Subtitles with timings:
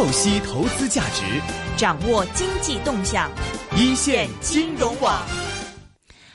[0.00, 1.42] 透析投资价值，
[1.76, 3.30] 掌握经济动向，
[3.76, 5.22] 一线金融网。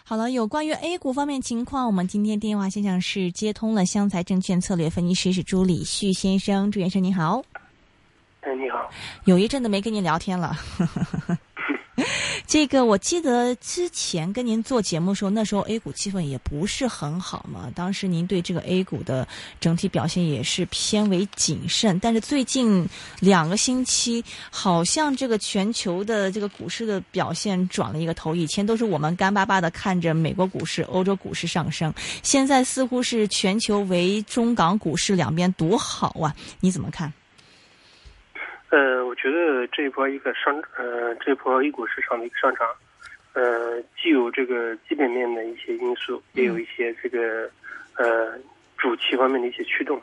[0.03, 7.41] 好了，有关于 A 股方面情况，我们今天电话线上是接通了湘财证券策略分析师是朱礼旭先生，朱先生你好。
[8.41, 8.87] 哎，你好。
[9.23, 10.55] 有一阵子没跟你聊天了。
[12.45, 17.71] 这个我记得之前跟您做节目的时候，那时候 A 股气氛也不是很好嘛。
[17.73, 19.27] 当时您对这个 A 股的
[19.59, 21.97] 整体表现也是偏为谨慎。
[21.99, 22.87] 但是最近
[23.19, 28.35] 两个星期，好像这个全球的这个股市的表现转了一个头。
[28.35, 36.35] 以前都是我们干巴巴的看着美国股市、欧洲股市上升，现在似乎是全球为中港股市两边独好啊。
[36.59, 37.11] 你怎么看？
[38.75, 42.67] 呃，我觉得这一波一个上，呃，这一波 A 股市场的一个上涨，
[43.31, 47.49] 呃，既有这个基本面的一些因素，也有一些这个
[47.95, 48.37] 呃
[48.77, 50.01] 主题方面的一些驱动。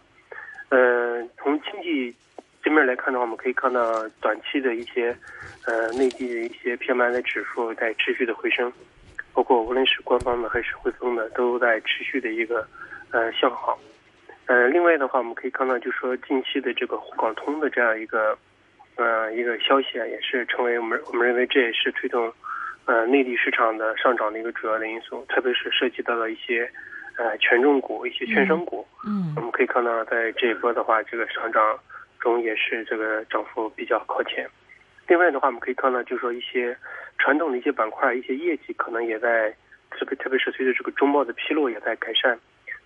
[0.70, 2.16] 呃，从经济
[2.62, 5.14] 这面来看的话，我们可以看到短期的一些
[5.66, 8.72] 呃内地的一些 PMI 的指数在持续的回升，
[9.34, 12.66] 包括无论是官方的还是汇丰的，都在持续的一个
[13.10, 13.78] 呃向好。
[14.46, 18.34] 呃，另外的话，我们可以看到，就是说近期的这个沪港通的这样一个。
[18.96, 22.32] 呃，一个消息啊，也是成为我们我们认为这也是推动
[22.84, 26.70] 呃内地市场的上涨的一个主要的因素，特别是涉及到了一些
[27.16, 28.86] 呃权重股、一些券商股。
[29.06, 31.78] 嗯，我们可以看到，在这一波的话，这个上涨
[32.20, 34.46] 中也是这个涨幅比较靠前。
[35.08, 36.76] 另外的话，我们可以看到，就是说一些
[37.18, 39.50] 传统的一些板块、一些业绩可能也在
[39.90, 42.38] 特别特别是随着这个中报的披露也在改善，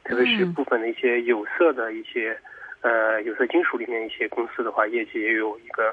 [0.05, 2.39] 特别是部分的一些有色的一些。
[2.87, 5.92] 呃，有色金属里面一些公司的话，业绩也有一个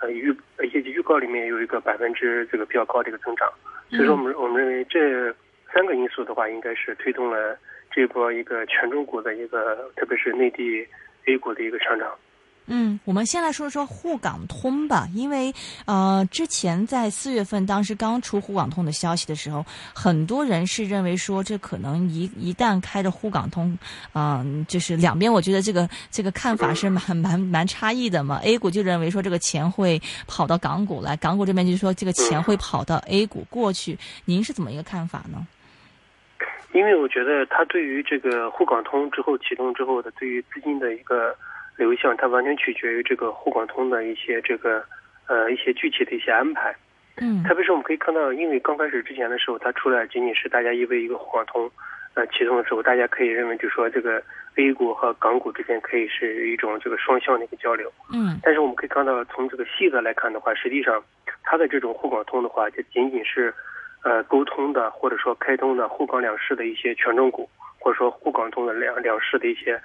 [0.00, 0.26] 呃预
[0.72, 3.48] 业绩预告里面有一个百分之这个比较高的一个增长，
[3.90, 5.32] 所以说我们我们认为这
[5.72, 7.56] 三个因素的话，应该是推动了
[7.92, 10.84] 这波一个权重股的一个，特别是内地
[11.26, 12.18] A 股的一个上涨。
[12.66, 15.52] 嗯，我们先来说说沪港通吧，因为
[15.84, 23.76] 呃，之前在四月份当时刚出沪港通的消息的时候，很多人是认为说这可能一一旦开着沪港通，
[24.14, 28.40] 嗯，就是两边我觉得这个这个看法是蛮蛮蛮差异的嘛。
[28.44, 33.98] A 股就认为说这个钱会跑到港股来，港股这边就说这个钱会跑到 A 股过去。
[34.24, 35.44] 您是怎么一个看法呢？
[36.72, 41.34] 因为我觉得它对于这个沪港通之后启动之后的对于资金的一个。
[41.76, 44.84] 流向它完全取决于这个沪港通的一些这个
[45.26, 46.74] 呃一些具体的一些安排，
[47.16, 51.70] 嗯，特别是我们可以看到，因为刚开始之前的时候，它出来仅仅是大家因为一个沪港通
[52.14, 54.22] 呃启动的时候，大家可以认为就说这个
[54.56, 61.02] A 股和港股之间可以是一种这个双向的一个交流，嗯，但是我们可以看到，从这个细则来看的话，实际上
[61.42, 63.52] 它的这种沪港通的话，就仅仅是
[64.04, 69.80] 呃沟通的或者说开通的沪港两市的一些权重股，或者说沪港通的两两市的一些。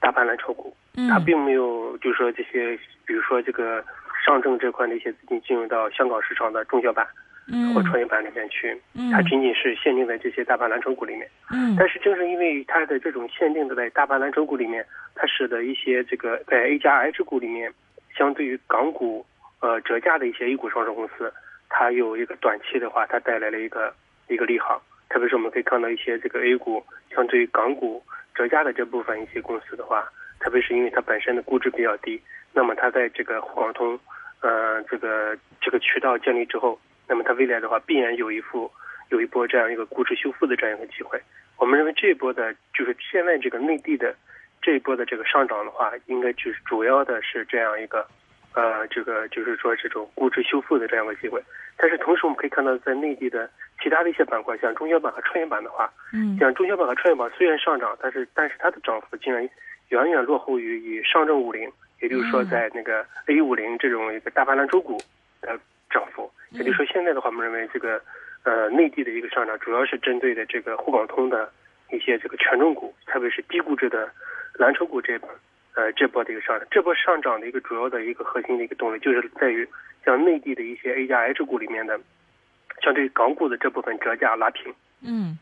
[0.00, 0.74] 大盘蓝筹股，
[1.08, 2.74] 它并没有，就是说这些，
[3.04, 3.84] 比如说这个
[4.24, 7.06] 上证这块的一些资金进入到香港市场的中小板，
[7.74, 8.74] 或创业板里面去，
[9.12, 11.28] 它仅仅是限定在这些大盘蓝筹股里面。
[11.52, 14.84] 嗯，但是正是因为它的这种限定的在大盘蓝筹股里面，
[15.14, 17.70] 它使得一些这个在 A 加 H 股里面，
[18.16, 19.26] 相对于港股
[19.60, 21.30] 呃折价的一些 A 股上市公司，
[21.68, 23.92] 它有一个短期的话，它带来了一个
[24.28, 24.82] 一个利好。
[25.10, 26.82] 特别是我们可以看到一些这个 A 股
[27.14, 28.02] 相对于港股。
[28.40, 30.08] 折价的这部分一些公司的话，
[30.38, 32.18] 特别是因为它本身的估值比较低，
[32.54, 34.00] 那么它在这个沪港通，
[34.40, 38.72] 呃，这个这个渠道建立之后，那么它未来的话必然有一副
[39.10, 41.20] 有一波这样一个估值修复的这样一个机会。
[41.58, 44.16] 我们认为这一波的，就是现在这个内地的
[44.62, 48.08] 这一波的这个上涨的话，应该就是主要的是这样一个，
[48.54, 51.42] 呃，这个就是说这种估值修复的这样一个机会。
[51.76, 53.48] 但是同时我们可以看到，在内地的。
[53.82, 59.42] 其他的一些板块，像中小板和创业板的话，嗯，像中小板和创业板虽然上涨，但是但是它的涨幅竟然
[59.88, 61.66] 远远落后于以上证五零，
[62.02, 65.00] 也就是说在那个 A 五零这种一个大盘蓝筹股
[65.40, 66.30] 的涨幅。
[66.50, 67.98] 也就是说，现在的话，我们认为这个
[68.42, 71.50] 呃内地的一个上涨，主要是针对的这个沪港通的
[71.90, 74.10] 一些这个权重股，特别是低估值的
[74.58, 75.30] 蓝筹股这波
[75.74, 76.68] 呃这波的一个上涨。
[76.70, 79.68] 这波上涨的一个主要的一个核心的一个动力，就是在于
[80.04, 81.98] 像内地的一些 A 加 H 股里面的。
[82.82, 84.72] 相对港股的这部分折价拉平，
[85.02, 85.38] 嗯，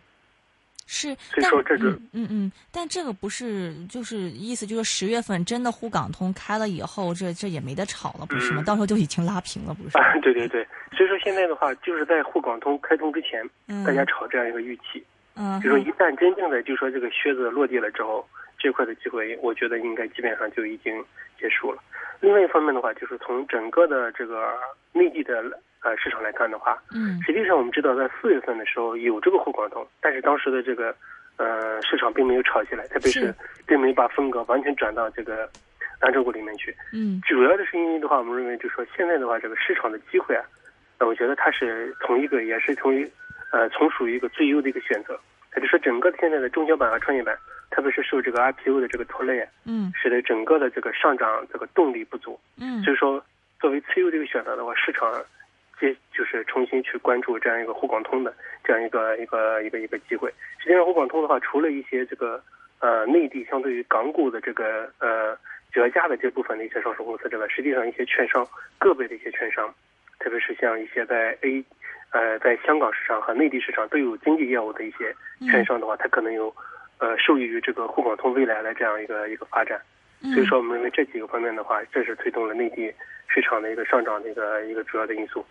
[0.88, 8.62] 是，所以说这个，嗯嗯，但这个不是，就是意思就是十月份真的沪港通开了以后，这这也没得炒了，不是吗？
[8.66, 9.96] 到时候就已经拉平了，不是？
[10.02, 10.66] 啊，对对对，
[10.96, 13.48] 所以说现在的话，就是在沪港通开通之前，
[13.86, 15.04] 大家炒这样一个预期，
[15.36, 21.04] 嗯，就说一旦真正的就说这个靴子落地了之后，这块的机会，我觉得应该基本上就已经
[21.38, 21.78] 结束了。
[22.20, 24.52] 另外一方面的话，就是从整个的这个
[24.92, 25.42] 内地的。
[25.80, 30.92] 呃，市场来看的话，嗯，实际上我们知道，在四月份的时候有这个沪港通，但是当时的这个
[31.36, 33.32] 呃市场并没有炒起来，特别是
[33.64, 35.48] 并没有把风格完全转到这个
[36.00, 36.74] 蓝筹股里面去。
[36.92, 40.44] 嗯主要的是因为的话，我们认为就是说现在的话，这个市场的机会啊，
[40.98, 43.08] 呃，我觉得它是从一个也是从一
[43.52, 45.16] 呃从属于一个最优的一个选择。
[45.54, 47.38] 也就是说，整个现在的中小板和创业板，
[47.70, 52.38] 特别是受这个 IPO 的这个拖累啊，嗯使得整个的这个上涨这个动力不足。
[52.58, 53.24] 嗯所以说，
[53.60, 55.12] 作为次优的一个选择的话，市场
[55.78, 58.34] 接就是重新去关注这样一个沪广通的
[58.64, 60.32] 这样一个一个一个一个机会。
[60.58, 62.42] 实际上，沪广通的话，除了一些这个
[62.80, 65.36] 呃内地相对于港股的这个呃
[65.72, 68.46] 折价的这部分的一些上市公司之外，实际上一些券商
[68.78, 69.72] 个别的一些券商，
[70.18, 71.64] 特别是像一些在 A
[72.10, 75.14] 呃在香港市场和内地市场都有经济业务的一些
[75.44, 76.54] 券商的话，它可能有
[76.98, 79.80] 呃受益于这个沪港通未来的这样一个一个发展。
[80.20, 82.92] 嗯，所以说，我们认为这几个方面的话，这是推动了内地
[83.28, 85.44] 市场的一个上涨的一个一个主要的因素。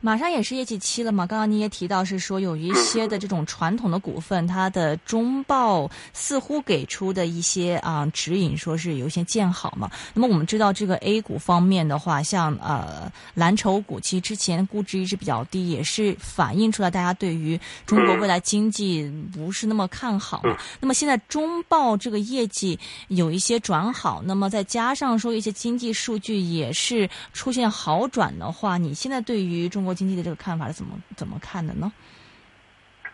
[0.00, 9.90] 马上也是业绩期了嘛，刚刚你也提到是说有一些的这种传统的股份，它的中报似乎给出的一些啊、指引，说是有一些见好嘛。
[10.14, 20.56] 那么我们知道这个 A 股方面的话，像呃蓝筹股，其实之前估值一直比较低，也是反映出来大家对于中国未来经济不是那么看好嘛。
[20.80, 22.78] 那么现在中报这个业绩
[23.08, 31.92] 有一些转好，那么再加上说一些经济数据也是出现好转的话，你现在对于中国经济的这个看法是怎么怎么看的呢？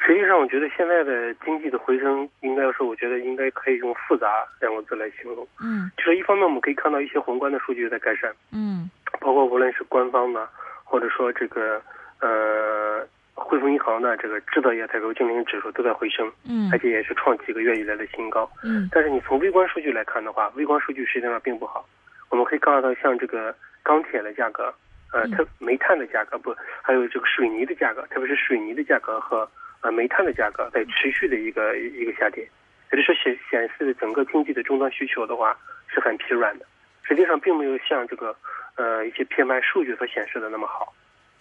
[0.07, 4.29] 实际上，我觉得现在的经济的回升，应该说，我觉得应该可以用复杂
[4.61, 5.49] 两个字来形容。
[5.63, 10.47] 嗯就是一方面，我们可以看到一些宏观的数据在改善，嗯包括无论是官方的，
[10.85, 11.81] 或者说这个
[12.21, 13.01] 呃
[13.33, 18.47] 汇丰银行的这个制造业采购经理指数都在回升，嗯而且也是创几个月以来的新高。
[18.63, 21.83] 嗯但是你从微观数据来看的话，微观数据实际上并不好。
[22.29, 24.75] 我们可以看到，像这个钢铁的价格，
[25.15, 25.31] 呃，嗯。
[25.31, 29.49] 特煤炭的价格不，还有这个水泥的价格，特别是水泥的价格和
[29.81, 32.43] 呃煤炭的价格在持续的一个一个下跌，
[32.91, 35.57] 也就是说显显示整个经济的终端需求的话
[35.87, 36.67] 是很疲软的，
[37.03, 38.35] 实际上并没有像这个
[38.75, 40.93] 呃一些 PMI 数据所显示的那么好。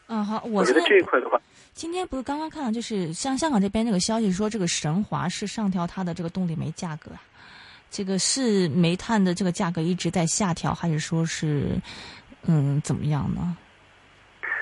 [0.07, 1.39] 嗯，好，我我觉得这一块的话，
[1.73, 7.23] 今天不是刚刚看到，就是像香港这边这个消息说，这个神华是上调它的这个动力煤价格啊，
[7.89, 11.69] 这个是煤炭的这个价格一直在下调，还是说是
[12.47, 13.55] 嗯怎么样呢？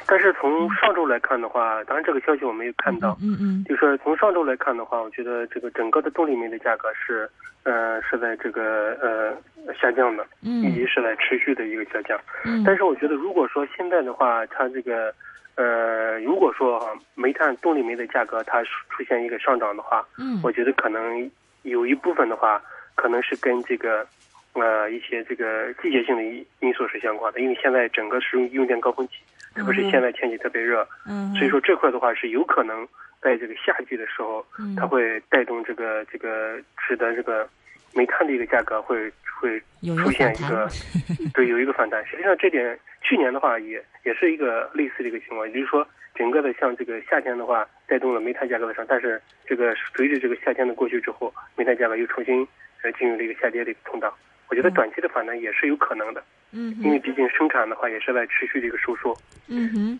[0.08, 7.30] 但是从上周来看的话，当然这个消息我没有看到，嗯嗯就是说从上周来看的话，我觉得这个整个的动力煤的价格是，
[7.64, 12.20] 呃，是在这个呃下降的，嗯以及是在持续的一个下降。
[12.44, 15.14] 嗯但是我觉得，如果说现在的话，它这个，
[15.56, 21.30] 呃，如果说啊、煤炭动力煤的价格它出现一个上涨的话，嗯我觉得可能
[21.62, 22.62] 有一部分的话，
[22.96, 24.06] 可能是跟这个，
[24.54, 29.14] 呃，一些这个季节性的因因素是相关的，因为现在整个是用用电高峰期，
[29.56, 32.88] 特别是现在天气特别热，嗯，所以说这块的话是有可能
[33.22, 37.48] 在这个夏季的时候，嗯它会带动这个这个使得这个
[37.94, 39.60] 煤炭的一个价格会会
[39.96, 40.68] 出现一个
[41.34, 42.06] 对有一个反弹。
[42.06, 52.46] 实际上这点去年的话也也是一个类似的一个情况，也就是说整个的像这个夏天的话带动了煤炭价格的上，但是这个随着这个夏天的过去之后，煤炭价格又重新
[52.84, 54.14] 呃进入了一个下跌的一个通道。
[54.52, 59.18] 我觉得嗯短期的反弹也是有可能的，嗯因为毕竟生产的话也是在持续的一个收缩。
[59.48, 60.00] 嗯哼。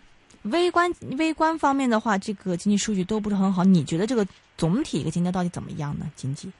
[0.50, 3.62] 微观微观方面的话，这个经济数据都不是很好。
[3.62, 4.26] 你觉得这个
[4.56, 6.06] 总体一个经济到底怎么样呢？
[6.16, 6.50] 经济？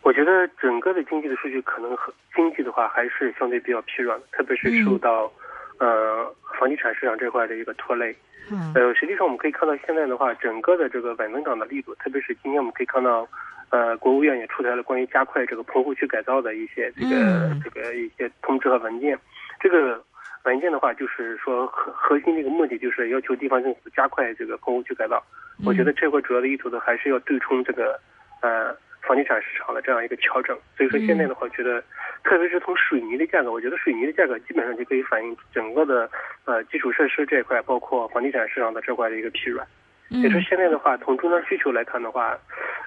[0.00, 5.30] 我觉得整个的经济的数据可能和经济的话还是相对比较疲软的，特别是受到、
[5.78, 8.16] 呃房地产市场这块的一个拖累。
[8.50, 13.28] 嗯呃，实际上我们可以看到现在的话，整个的这个稳增长的力度，特别是今天我们可以看到，
[13.70, 19.18] 呃，国务院也出台了关于加快这个棚户区改造的一些这个、嗯这个一些通知和文件。
[19.60, 20.02] 这个
[20.44, 25.22] 文件的话，就是说核核心这个目的就是要求地方政府加快这个棚户区改造。
[25.66, 28.00] 我觉得这块主要的意图呢，还是要对冲这个
[28.40, 30.56] 呃房地产市场的这样一个调整。
[30.76, 31.82] 所以说现在的话，觉得
[32.24, 36.08] 特别是从水泥的价格，我觉得水泥的价格基本上就可以反映整个的
[36.44, 39.66] 呃基础设施这一块，包括房地产市场的这块的一个疲软。
[40.10, 42.36] 就是现在的话，从终端需求来看的话，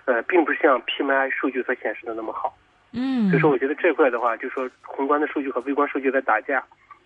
[0.06, 2.58] 呃，并不是像 PMI 数据所显示的那么好。
[2.94, 6.64] 嗯，所以说，我觉得这块的话，就是说宏观的数据和微观数据在打架。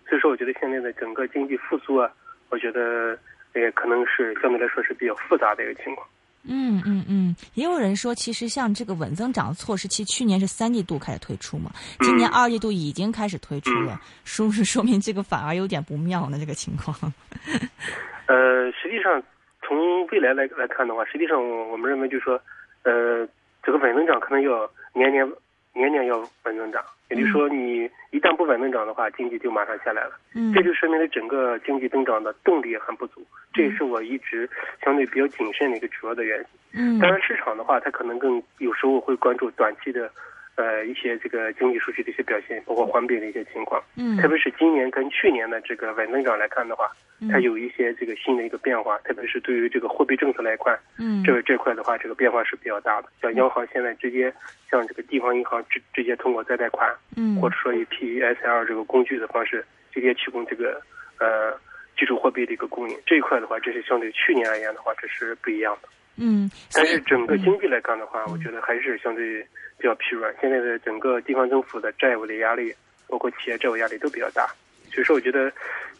[0.08, 2.10] 所以说，我觉得现在的整个经济复苏啊，
[2.48, 3.18] 我觉得
[3.54, 6.06] 也可能是相对来说是比较复杂的一个情况。
[6.48, 16.38] 嗯嗯嗯，也有人说，其实像这个稳增长措施，其实去年是三季度开始推出嘛，今年二季度已经开始推出了，是不是说明这个反而有点不妙呢？
[16.38, 16.96] 这个情况？
[18.26, 19.20] 呃，实际上
[19.66, 22.40] 从未来来来看的话，实际上我我们认为就是说，
[22.84, 23.26] 呃，
[23.62, 25.28] 这个稳增长可能要年年
[25.72, 26.80] 年年要稳增长，
[27.10, 30.12] 也就是说，你一旦不稳增长的话，经济就马上下来了。
[30.34, 30.52] 嗯。
[30.52, 34.48] 这就说明了整个经济增长的动力很不足，这也是我一直
[34.84, 36.44] 相对比较谨慎的一个主要的原因。
[36.74, 36.98] 嗯。
[37.00, 40.10] 当然，市场的话，它可能更有时候会关注短期的
[40.56, 43.82] 呃一些这个经济数据的一些表现，包括环比的一些情况。
[43.96, 46.90] 嗯，特别是今年跟去年的这个稳增长来看的话，
[47.30, 53.08] 它有一些这个新的一个变化，特别是对于这个货币政策来看，嗯，这这块的话，这个变化是比较大的。
[53.20, 54.32] 像央行现在直接
[54.70, 60.80] 向这个地方银行直直接通过再贷款，嗯，或者说以 PESL 这个工具的方式直接提供这个
[61.18, 61.52] 呃
[61.98, 65.88] 基础货币的一个供应，这一块的话，这是相对去年而言的话，这是不一样的。
[66.18, 69.46] 嗯，但是整个经济来看的话，我觉得还是相对
[69.78, 70.34] 比较疲软。
[70.40, 72.74] 现在的整个地方政府的债务的压力，
[73.06, 74.46] 包括企业债务压力都比较大，
[74.92, 75.52] 所以说我觉得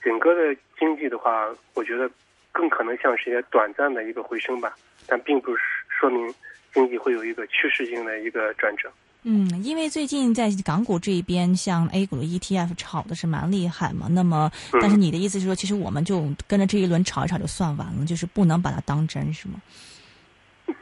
[0.02, 2.11] 整个的经济的话，我觉得
[2.52, 4.75] 更可能像是一些短暂的一个回升吧，
[5.06, 6.35] 但并不是说明
[6.73, 8.90] 经济会有一个趋势性的一个转折。
[9.28, 14.06] 嗯，因为最近在港股这一边，像 A 股的 ETF 炒的是蛮厉害嘛。
[14.09, 14.49] 那么，
[14.80, 19.54] 但是你的意思是说，其实我们就跟着这一轮炒一炒就算完了，就是不能把它当真，是吗？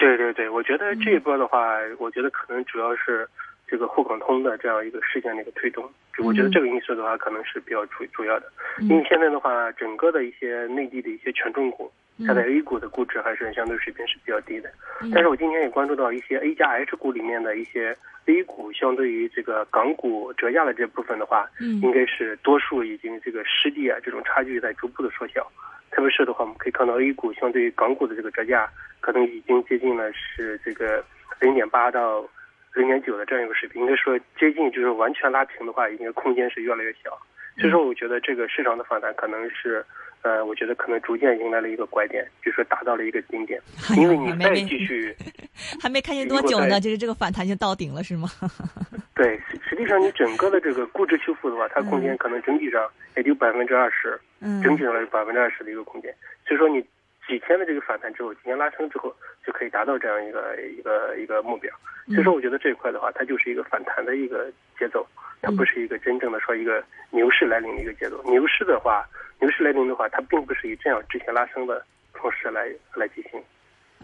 [0.04, 3.26] 对对对，我觉得这一波的话，我觉得可能主要是
[3.66, 5.90] 这个沪港通的这样一个事件的一个推动。
[6.18, 8.52] 我觉得这个因素的话，可能是比较主主要的。
[8.80, 11.90] 因为现在的话，整个的一些内地的一些权重股，
[12.26, 14.70] 它在 A 股的估值还是相对水平是比较低的。
[15.12, 17.96] 但是我今天也关注到一些 A 加 H 股里面的一些
[18.26, 21.48] A 股相对于这个港股折价的这部分的话，
[21.82, 25.50] 应该是多数已经这个失地啊，这种差距在逐步的缩小。
[25.94, 28.68] 特别是的话，我们可以看到 A 股相对于港股的这个折价，
[29.00, 31.04] 可能已经接近了是这个
[31.40, 32.28] 零点八到
[32.74, 33.80] 零点九的这样一个水平。
[33.80, 37.16] 应该说接近就是完全拉平的话，应该空间是越来越小。
[37.56, 39.86] 所以说，我觉得这个市场的反弹可能是，
[40.24, 43.60] 呃，我觉得可能逐渐迎来了一个拐点，就是说达到了一个顶点。
[43.94, 45.14] 因为你再继续，
[45.78, 48.26] 还没看见多久呢，就是这个反弹就到顶了，是吗？
[49.14, 49.38] 对，
[49.68, 56.12] 实际上你整个的这个估值修复的话，它空间可能整体上也就百分之二十，嗯整体上有百分之二十的一个空间。
[56.48, 56.82] 所以说你
[57.26, 59.14] 几天的这个反弹之后，几天拉升之后，
[59.46, 61.70] 就可以达到这样一个一个一个目标。
[62.06, 65.06] 所以说，我觉得这一块的话，它就是一个反弹的一个节奏，
[65.40, 68.22] 它不是一个真正的说一个牛市来临的一个节奏。
[68.24, 69.06] 牛市的话，
[69.40, 73.42] 牛市来临的话，它并不是以这样直线拉升的方式来来进行。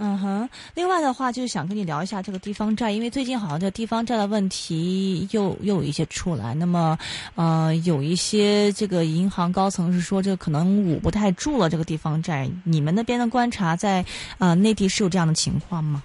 [0.02, 6.54] 嗯哼，另外的话就是想跟你聊一下这个地方债，因为最近好像这地方债的问题又又有一些出来。
[6.54, 6.98] 那么，
[7.34, 12.48] 呃，有一些这个银行高层是说，这可能捂不太住了这个地方债。
[12.64, 14.02] 你们那边的观察，在
[14.38, 16.02] 呃内地是有这样的情况吗？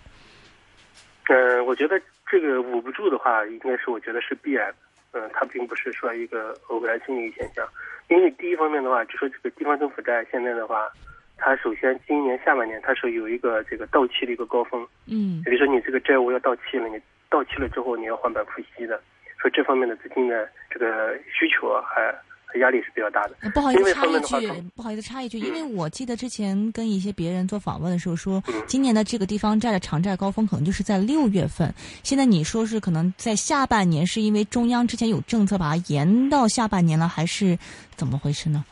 [1.29, 1.97] 嗯，我觉得
[2.29, 5.21] 这个捂不住的话，应该是我觉得是必然的。
[5.21, 7.65] 嗯，它并不是说一个偶然性的一个现象。
[8.09, 10.89] 因为第一方面的话，就说这个地方政府债现在的话。
[11.37, 16.99] 它首先今年下半年它是有一个这个到期的一个高峰，嗯，比如说你这个债务要到期了，你
[17.29, 18.99] 到期了之后你要还本付息的，
[19.41, 22.13] 所以这方面的资金的这个需求还
[22.59, 23.35] 压力是比较大的。
[23.53, 31.73] 不好意思插一句，不好意思插一句，因为我记得之前跟一些别人做访问的时候说，今年的这个地方债的偿债高峰可能就是在六月份。
[32.01, 37.57] 现在你说是可能在下半年，是因为中央之前有政策把它延到下半年了，还是
[37.95, 38.63] 怎么回事呢？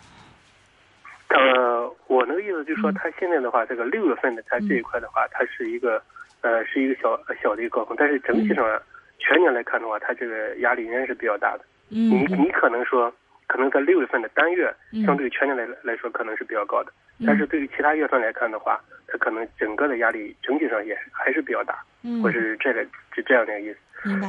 [1.28, 1.73] 呃，
[2.14, 6.02] 我那个意思就是说，它现在的话，这个六月份的它这一块的话，它是一个
[6.42, 8.82] 呃是一个小小的一个高峰，但是整体上
[9.18, 11.66] 全年来看的话，它这个压力仍然是比较大的。
[11.90, 13.12] 你你可能说，
[13.48, 14.74] 可能在六月份的单月，
[15.06, 16.92] 相对于全年来来说可能是比较高的，
[17.26, 22.22] 但是对于其他月份来看的话，它可能整个的压力整体上也还是比较大，嗯。
[22.22, 23.80] 或是这个是这样的一个意思。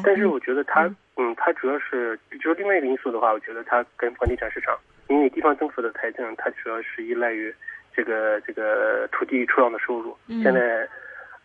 [0.04, 0.84] 但是我觉得它，
[1.16, 4.74] 嗯，它主要是就是另外一个因素的话，我觉得它跟房地产市场。
[5.08, 7.54] 因为地方政府的财政，它主要是依赖于
[7.94, 10.16] 这个这个土地出让的收入。
[10.42, 10.88] 现在，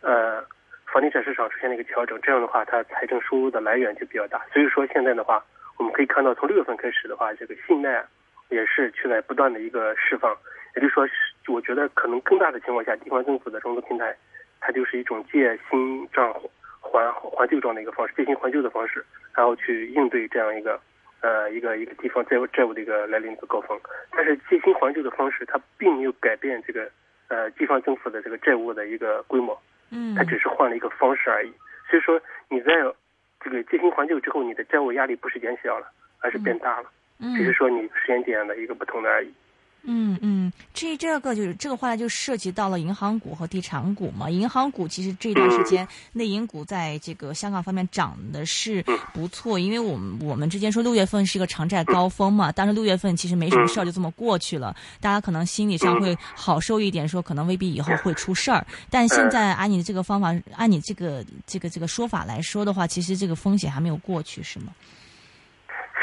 [0.01, 0.43] 呃，
[0.91, 4.41] 房地产市场出现了一个调整，这样的话，它财政收入的来源就比较大。
[4.51, 5.43] 所以说，现在的话，
[5.77, 8.03] 我们可以看到，从六月份开始的话，这个信贷
[8.49, 10.35] 也是去在不断的一个释放。
[10.75, 11.07] 也就是说，
[11.47, 14.15] 我觉得可能更大的情况下，地方政府的融资平台，
[14.59, 16.33] 它就是一种借新账
[16.81, 20.79] 还还旧账的一个方式，借新还旧的方式，然后去应对这样一个。
[21.21, 23.79] 呃，一个一个地方债务债务的一个来临的高峰，
[24.11, 26.89] 但是借新还旧的方式，它并没有改变这个
[27.27, 29.59] 呃地方政府的这个债务的一个规模，
[29.91, 31.51] 嗯，它只是换了一个方式而已。
[31.89, 32.71] 所以说你在
[33.41, 36.89] 这个借新还旧之后，你的债务压力不是减小了，而是变大了，
[37.35, 39.33] 只是说你时间点的一个不同的而已。
[39.83, 44.29] 嗯嗯，这这个就是这个后来就涉及到了银行股和地产股嘛。
[44.29, 48.83] 银行股其实这段时间内银股在这个香港方面涨的是
[49.13, 58.65] 不错，因为我们我们之前说六月份是一个长债高峰嘛，但是六月份其实没什么事儿，就这么过去了，大家可能心理上会好受一点，说可能未必以后会出事儿。
[58.89, 64.67] 但现在按你的这个方法，按你这个这个这个说法来说的话，其实这个风险还没有过去，是吗？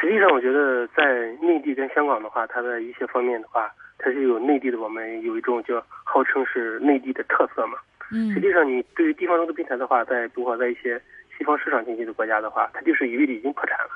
[0.01, 7.79] 实际上，我觉得在内地跟香港的话，它的一些方面的话，它是有内地的，我们有一种叫号称是内地的特色嘛。
[8.13, 8.31] 嗯。
[8.33, 11.01] 实际上，你对于地方融资平台的话，在如果在一些
[11.37, 13.91] 西方市场经济的国家的话，它就是一味的已经破产了。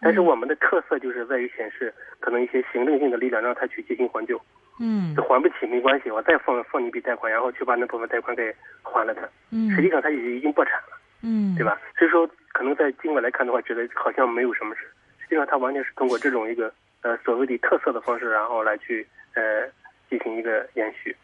[0.00, 4.40] 但是我们的特色就是在于显示，可能一些行政性的力量让他去进行还旧。
[4.80, 9.22] 嗯还不起没关系，我再放放你一笔贷款，然后去把那部分贷款给还了它。
[9.52, 11.78] 嗯，实际上它已经已经破产了，嗯，对吧？
[11.96, 14.80] 所以说，可能在境外来看的话，觉得好像没有什么事。
[15.24, 19.04] 实际上，它完全是通过这种一个呃所谓的特色的方式，然后来去
[19.34, 19.66] 呃
[20.08, 21.16] 进行一个延续。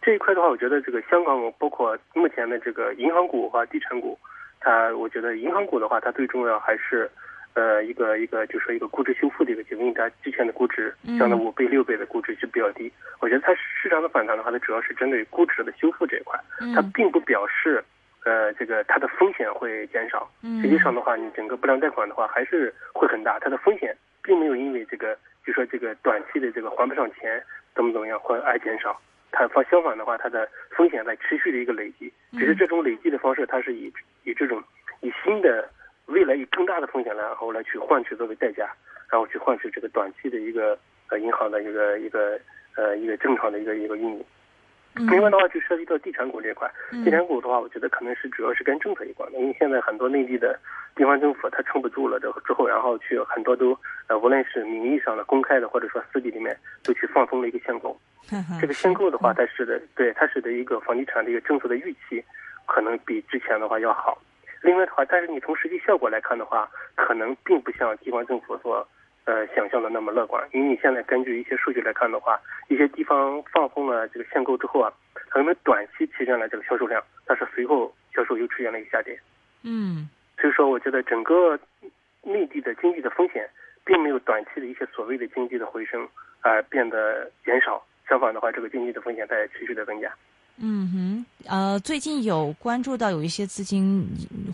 [0.00, 4.18] 这一块的话，我觉得这个香港包括目前的这个银行股和地产股，
[4.60, 7.10] 它我觉得银行股的话，它最重要还是。
[7.54, 12.92] 呃，一个一个就说一个估值修复的一个结果，因为它之前的估值降到五倍、六倍的估值是比较低。
[13.18, 16.38] 我觉得它市场的反弹的话，它主要是针对估值的修复这一块，
[16.72, 17.82] 它并不表示
[18.24, 20.30] 呃这个它的风险会减少。
[20.62, 27.42] 实际上的话，你整个不良贷款的话还是会很大，它的风险并没有因为这个就说这个短期的这个还不上钱
[27.74, 29.00] 怎么怎么样会而减少。
[29.30, 33.92] 它反相反的话，它的风险在持续的一个累积，只是这种累积的方式，它是以
[34.24, 34.62] 以这种
[35.00, 35.68] 以新的。
[36.08, 38.66] 未来以更大的风险，然后来去换取作为代价，
[39.10, 40.78] 然后去换取这个短期的一个
[41.10, 42.40] 呃银行的一个一个
[42.76, 44.24] 呃一个正常的一个一个运营。
[45.10, 46.70] 另外的话，就涉及到地产股这块，
[47.04, 50.58] 地产股的话，我觉得可能是主要是跟政策有关的，因为现在很多内地的
[50.94, 53.78] 地方政府它撑不住了之后之后，然后去很多都
[54.08, 57.98] 呃无论是名义上的公开的，或者说私底里面都去放松了一个限购。
[58.60, 62.22] 这个限购的话，它使得对它使得一个房地产的一个政策的预期
[62.66, 64.18] 可能比之前的话要好。
[64.60, 68.86] 另外的话，但是你从实际效果来看的话，可能并不像地方政府所
[69.28, 70.40] 呃想象的那么乐观。
[70.52, 74.88] 因为你现在根据一些数据来看的话，一些地方放松了这个限购之后啊，
[75.28, 79.20] 可能短期提振了这个销售量，但是随后销售又出现了一个下跌。
[79.62, 80.08] 嗯，
[80.40, 81.60] 所以说，我觉得整个
[82.22, 83.46] 内地的经济的风险，
[83.84, 86.08] 并没有短期的一些所谓的经济的回升
[86.40, 90.10] 而变得减少，相反的话，这个经济的风险在持续的增加。
[90.60, 94.06] 嗯哼，呃，最近有关注到有一些资金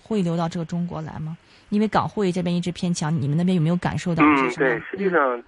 [0.02, 1.36] 会流到这个中国来吗？
[1.70, 4.22] 因为港汇这边一直偏强，你们那边有没有感受到？
[4.22, 5.42] 嗯，对，实际上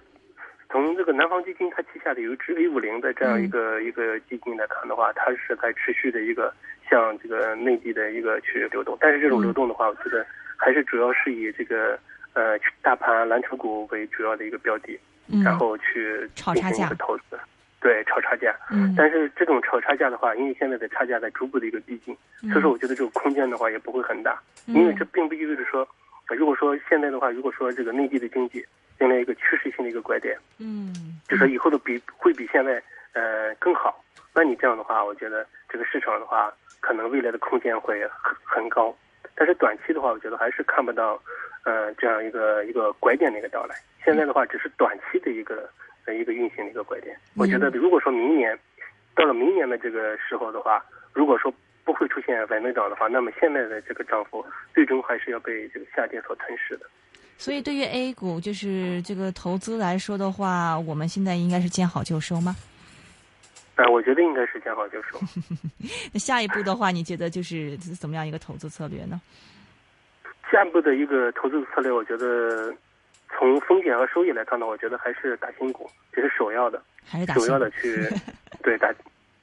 [0.69, 6.53] 从这个南方基金它旗下的有一支 A 五零的这样一个、一个基金来看的话，它是在持续的一个
[6.89, 10.25] 向这个内地的一个去流动，但是这种流动的话，我觉得
[10.57, 11.97] 还是主要是以这个
[12.33, 14.99] 呃大盘蓝筹股为主要的一个标的，
[15.43, 17.37] 然后去进行一个投资。
[17.79, 22.17] 对，炒差价，嗯，但是这种炒差价的话，因为现在的差价在逐步的一个逼近，
[22.49, 25.87] 所以说我觉得这个空间的话也不会很大，因为这并不意味着说，
[26.29, 28.65] 如果说现在的话，如果说这个内地的经济
[28.99, 30.91] 迎来一个趋势性的一个拐点，嗯，
[31.29, 32.81] 就说以后的比会比现在
[33.13, 38.93] 呃更好，那你这样的话，我觉得这个市场的话，可能未来的空间会很很高，
[39.35, 41.21] 但是短期的话，我觉得还是看不到
[41.63, 45.69] 呃这样一个一个拐点的一个到来，现在的话只是短期的一个。
[46.07, 48.57] 的一个运行的一个拐点，我觉得如果说明年
[49.13, 54.43] 到了明年的这个时候的话，如果说不会出现反增长的话，那么现在的这个涨幅
[54.73, 56.85] 最终还是要被这个下跌所吞噬的。
[57.37, 62.55] 所以，对于 A 股就是这个投资来说的话，我们现在应该是见好就收吗？
[63.75, 65.19] 啊，我觉得应该是见好就收。
[66.13, 69.19] 那下一步的话，你觉得就是怎么样一个投资策略呢？
[70.49, 72.73] 下一步的一个投资策略，我觉得。
[73.29, 78.07] 从风险和收益来看呢，我觉得还是打新股，这是首要的，还是打首要的去
[78.63, 78.91] 对打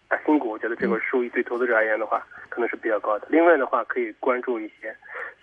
[0.08, 0.50] 打新股。
[0.50, 3.26] 我觉得这个收益对投资者而言的话，可能是比较高的。
[3.30, 4.94] 另外的话，可以关注一些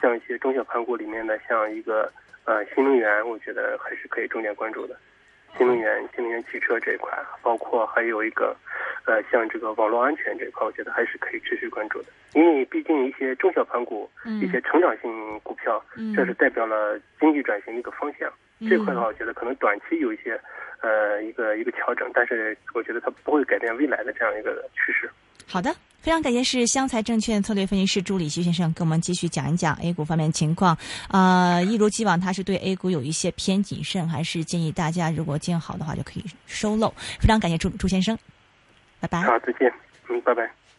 [0.02, 2.12] 像一些中小盘股里面的，像一个
[2.46, 4.96] 呃新能源，我觉得还是可以重点关注的。
[5.58, 8.56] 新能源、新能源汽车这一块，包括还有一个
[9.06, 12.10] 呃像这个网络安全这一块，我觉得还是可以持续关注的。
[12.34, 14.10] 因为毕竟一些中小盘股、
[14.42, 15.84] 一些成长性股票，
[16.16, 18.32] 这是代表了经济转型的一个方向。
[18.70, 20.40] 这块的话，我觉得可能短期有一些
[20.82, 25.10] 呃一个一个调整，但是我觉得它不会改变未来的这样一个趋势。
[25.48, 30.78] 好的，非常感谢是湘财证券策略分析师朱礼徐先生跟我们继续讲一讲 A 股方面情况。
[31.10, 36.94] 呃，一如既往，他是对 A 股有一些偏谨慎，还是建议大家如果见好的话就可以收漏。
[37.20, 38.18] 非常感谢朱朱先生，
[39.02, 39.20] 拜拜。
[39.22, 39.74] 好，再见。
[40.10, 40.50] 嗯，拜拜。